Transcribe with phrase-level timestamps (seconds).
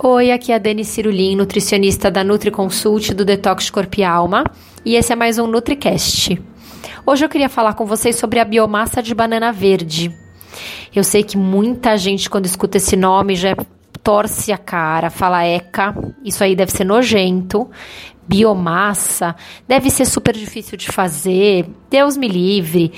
[0.00, 4.44] Oi, aqui é a Dani Cirulim, nutricionista da NutriConsult do Detox Corpo e Alma,
[4.84, 6.40] e esse é mais um NutriCast.
[7.04, 10.14] Hoje eu queria falar com vocês sobre a biomassa de banana verde.
[10.94, 13.56] Eu sei que muita gente, quando escuta esse nome, já
[14.08, 15.94] torce a cara, fala eca,
[16.24, 17.68] isso aí deve ser nojento,
[18.26, 19.36] biomassa,
[19.68, 22.90] deve ser super difícil de fazer, Deus me livre.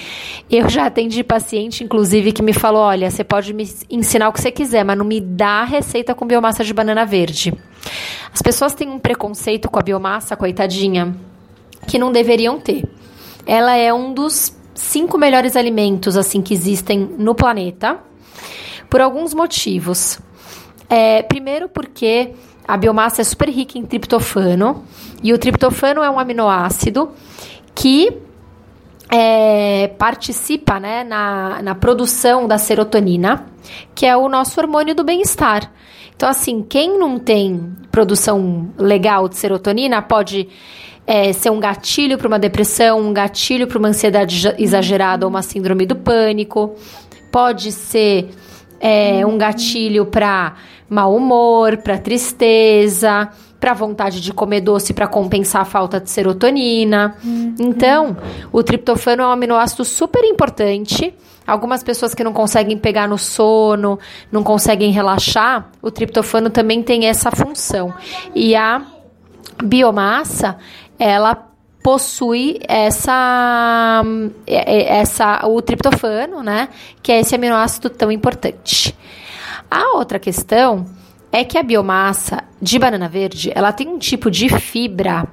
[0.48, 4.40] Eu já atendi paciente, inclusive, que me falou: olha, você pode me ensinar o que
[4.40, 7.52] você quiser, mas não me dá receita com biomassa de banana verde.
[8.32, 11.12] As pessoas têm um preconceito com a biomassa, coitadinha,
[11.88, 12.84] que não deveriam ter.
[13.44, 17.98] Ela é um dos cinco melhores alimentos assim que existem no planeta,
[18.88, 20.20] por alguns motivos.
[20.90, 22.32] É, primeiro porque
[22.66, 24.84] a biomassa é super rica em triptofano,
[25.22, 27.10] e o triptofano é um aminoácido
[27.74, 28.12] que
[29.08, 33.46] é, participa né, na, na produção da serotonina,
[33.94, 35.70] que é o nosso hormônio do bem-estar.
[36.14, 40.48] Então, assim, quem não tem produção legal de serotonina pode
[41.06, 45.42] é, ser um gatilho para uma depressão, um gatilho para uma ansiedade exagerada ou uma
[45.42, 46.74] síndrome do pânico,
[47.32, 48.28] pode ser
[48.80, 50.54] é, um gatilho para
[50.88, 53.28] mau humor, para tristeza,
[53.60, 57.14] para vontade de comer doce para compensar a falta de serotonina.
[57.22, 57.54] Uhum.
[57.58, 58.16] Então,
[58.50, 61.14] o triptofano é um aminoácido super importante.
[61.46, 63.98] Algumas pessoas que não conseguem pegar no sono,
[64.32, 67.92] não conseguem relaxar, o triptofano também tem essa função.
[68.34, 68.82] E a
[69.62, 70.56] biomassa,
[70.98, 71.49] ela
[71.82, 74.02] possui essa,
[74.46, 76.68] essa o triptofano, né?
[77.02, 78.94] Que é esse aminoácido tão importante.
[79.70, 80.86] A outra questão
[81.32, 85.26] é que a biomassa de banana verde, ela tem um tipo de fibra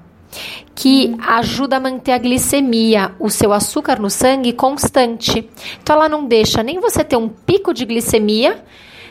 [0.76, 5.50] que ajuda a manter a glicemia, o seu açúcar no sangue constante.
[5.82, 8.64] Então ela não deixa nem você ter um pico de glicemia,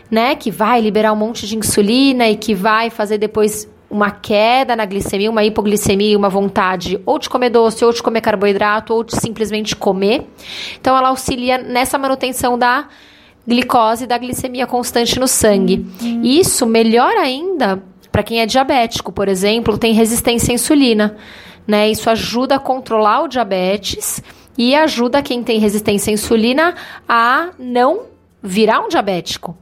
[0.08, 4.74] né, que vai liberar um monte de insulina e que vai fazer depois uma queda
[4.74, 9.04] na glicemia, uma hipoglicemia, uma vontade ou de comer doce, ou de comer carboidrato, ou
[9.04, 10.26] de simplesmente comer.
[10.80, 12.88] Então ela auxilia nessa manutenção da
[13.46, 15.86] glicose da glicemia constante no sangue.
[16.02, 16.22] Uhum.
[16.25, 21.16] Isso melhor ainda para quem é diabético, por exemplo, tem resistência à insulina.
[21.66, 21.91] Né?
[21.91, 24.22] Isso ajuda a controlar o diabetes
[24.56, 26.75] e ajuda quem tem resistência à insulina
[27.08, 28.04] a não
[28.42, 29.56] virar um diabético.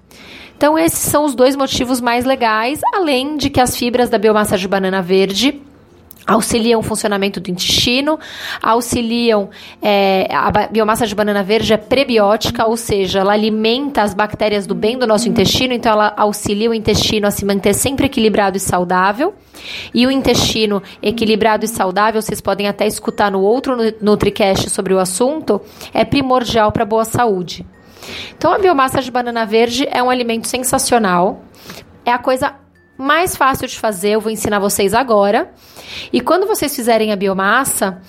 [0.56, 4.56] Então, esses são os dois motivos mais legais, além de que as fibras da biomassa
[4.56, 5.60] de banana verde
[6.26, 8.19] auxiliam o funcionamento do intestino,
[8.62, 9.50] auxiliam
[9.82, 14.75] é, a biomassa de banana verde é prebiótica, ou seja, ela alimenta as bactérias do
[14.75, 18.60] bem do nosso intestino, então ela auxilia o intestino a se manter sempre equilibrado e
[18.60, 19.34] saudável.
[19.93, 24.98] E o intestino equilibrado e saudável, vocês podem até escutar no outro NutriCast sobre o
[24.98, 25.60] assunto,
[25.93, 27.66] é primordial para boa saúde.
[28.37, 31.42] Então a biomassa de banana verde é um alimento sensacional.
[32.04, 32.54] É a coisa
[32.97, 35.53] mais fácil de fazer, eu vou ensinar vocês agora.
[36.12, 38.00] E quando vocês fizerem a biomassa,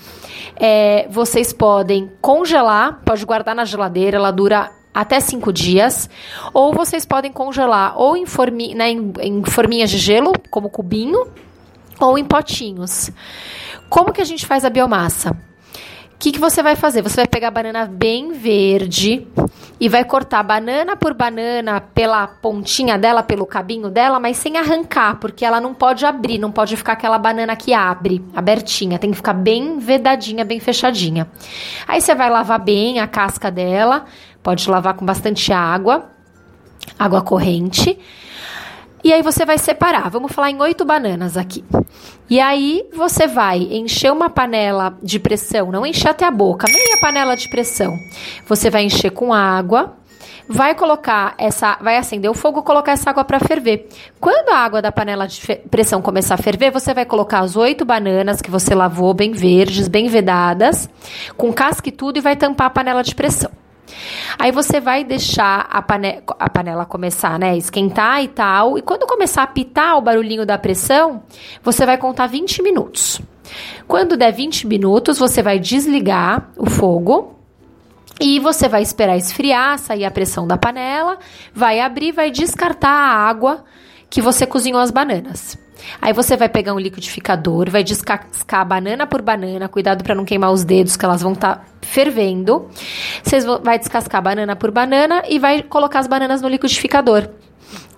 [0.56, 6.08] é, vocês podem congelar, pode guardar na geladeira, ela dura até 5 dias,
[6.54, 11.26] ou vocês podem congelar ou em, formi, né, em, em forminhas de gelo, como cubinho,
[12.00, 13.10] ou em potinhos.
[13.90, 15.36] Como que a gente faz a biomassa?
[16.16, 17.02] O que, que você vai fazer?
[17.02, 19.28] Você vai pegar a banana bem verde,
[19.78, 25.16] e vai cortar banana por banana pela pontinha dela, pelo cabinho dela, mas sem arrancar,
[25.16, 29.16] porque ela não pode abrir, não pode ficar aquela banana que abre, abertinha, tem que
[29.16, 31.28] ficar bem vedadinha, bem fechadinha.
[31.86, 34.06] Aí você vai lavar bem a casca dela,
[34.42, 36.10] pode lavar com bastante água,
[36.98, 37.98] água corrente.
[39.04, 40.10] E aí você vai separar.
[40.10, 41.64] Vamos falar em oito bananas aqui.
[42.28, 46.98] E aí você vai encher uma panela de pressão, não encher até a boca, meia
[47.00, 47.96] panela de pressão.
[48.48, 49.96] Você vai encher com água,
[50.48, 53.88] vai colocar essa, vai acender o fogo, colocar essa água para ferver.
[54.20, 57.84] Quando a água da panela de pressão começar a ferver, você vai colocar as oito
[57.84, 60.88] bananas que você lavou bem verdes, bem vedadas,
[61.36, 63.50] com casca e tudo e vai tampar a panela de pressão.
[64.38, 68.78] Aí você vai deixar a, pane a panela começar, né, esquentar e tal.
[68.78, 71.22] E quando começar a apitar o barulhinho da pressão,
[71.62, 73.20] você vai contar 20 minutos.
[73.86, 77.36] Quando der 20 minutos, você vai desligar o fogo
[78.20, 81.18] e você vai esperar esfriar, sair a pressão da panela,
[81.54, 83.64] vai abrir, vai descartar a água
[84.08, 85.58] que você cozinhou as bananas.
[86.00, 90.52] Aí você vai pegar um liquidificador, vai descascar banana por banana, cuidado para não queimar
[90.52, 92.68] os dedos, que elas vão estar tá fervendo.
[93.22, 97.28] Você vai descascar banana por banana e vai colocar as bananas no liquidificador.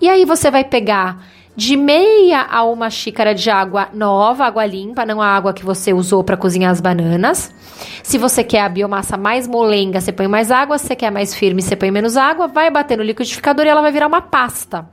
[0.00, 1.24] E aí você vai pegar
[1.58, 5.92] de meia a uma xícara de água nova, água limpa, não a água que você
[5.92, 7.52] usou para cozinhar as bananas.
[8.00, 10.78] Se você quer a biomassa mais molenga, você põe mais água.
[10.78, 12.46] Se você quer mais firme, você põe menos água.
[12.46, 14.88] Vai bater no liquidificador e ela vai virar uma pasta.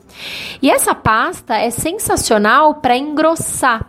[0.60, 3.86] E essa pasta é sensacional para engrossar.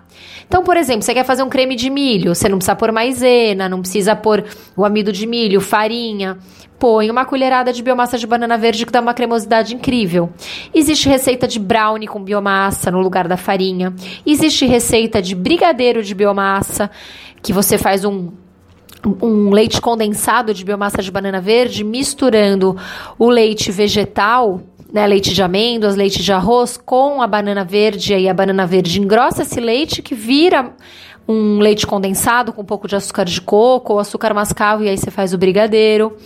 [0.46, 3.68] Então, por exemplo, você quer fazer um creme de milho, você não precisa pôr maisena,
[3.68, 4.44] não precisa pôr
[4.76, 6.38] o amido de milho, farinha
[6.78, 10.30] põe uma colherada de biomassa de banana verde que dá uma cremosidade incrível.
[10.74, 13.94] Existe receita de brownie com biomassa no lugar da farinha.
[14.24, 16.90] Existe receita de brigadeiro de biomassa,
[17.42, 18.32] que você faz um
[19.22, 22.76] um leite condensado de biomassa de banana verde misturando
[23.16, 24.60] o leite vegetal
[24.92, 29.00] né, leite de amêndoas, leite de arroz com a banana verde, aí a banana verde
[29.00, 30.72] engrossa esse leite que vira
[31.28, 34.96] um leite condensado com um pouco de açúcar de coco ou açúcar mascavo e aí
[34.96, 36.16] você faz o brigadeiro.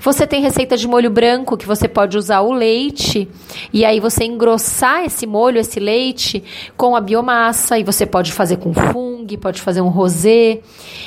[0.00, 3.28] Você tem receita de molho branco que você pode usar o leite
[3.72, 6.42] e aí você engrossar esse molho, esse leite
[6.76, 10.60] com a biomassa e você pode fazer com fungo, pode fazer um rosé.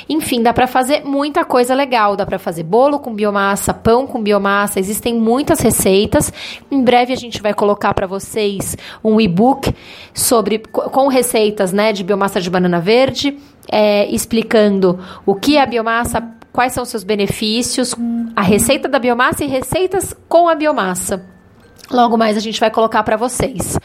[0.08, 4.22] Enfim, dá para fazer muita coisa legal, dá para fazer bolo com biomassa, pão com
[4.22, 6.32] biomassa, existem muitas receitas.
[6.70, 9.74] Em breve a gente vai colocar para vocês um e-book
[10.12, 13.23] sobre com receitas, né, de biomassa de banana verde
[13.70, 16.22] é, explicando o que é a biomassa,
[16.52, 17.94] quais são os seus benefícios,
[18.34, 21.24] a receita da biomassa e receitas com a biomassa.
[21.90, 23.78] Logo mais a gente vai colocar para vocês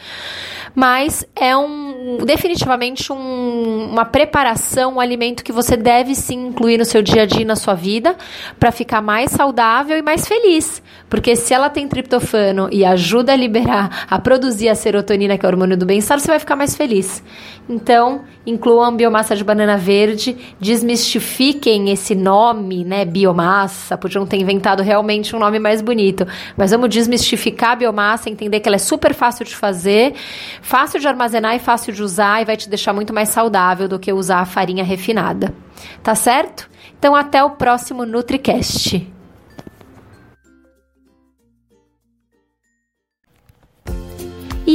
[0.74, 6.84] mas é um definitivamente um, uma preparação, um alimento que você deve sim incluir no
[6.84, 8.16] seu dia a dia, na sua vida,
[8.58, 10.82] para ficar mais saudável e mais feliz.
[11.08, 15.48] Porque se ela tem triptofano e ajuda a liberar, a produzir a serotonina, que é
[15.48, 17.22] o hormônio do bem-estar, você vai ficar mais feliz.
[17.68, 25.36] Então, incluam biomassa de banana verde, desmistifiquem esse nome, né, biomassa, podiam ter inventado realmente
[25.36, 26.26] um nome mais bonito,
[26.56, 30.14] mas vamos desmistificar a biomassa, entender que ela é super fácil de fazer,
[30.62, 33.98] fácil de armazenar e fácil de usar e vai te deixar muito mais saudável do
[33.98, 35.54] que usar a farinha refinada.
[36.02, 36.68] Tá certo?
[36.98, 39.09] Então até o próximo NutriCast.